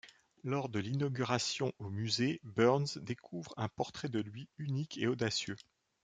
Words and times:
Lors 0.43 0.67
de 0.67 0.79
l'inauguration 0.79 1.73
au 1.77 1.91
musée, 1.91 2.41
Burns 2.43 2.87
découvre 3.01 3.53
un 3.57 3.69
portrait 3.69 4.09
de 4.09 4.19
lui 4.19 4.49
unique 4.57 4.97
et 4.97 5.05
audacieux… 5.05 5.55